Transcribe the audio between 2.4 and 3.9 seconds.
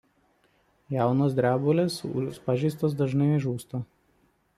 pažeistos dažnai žūsta.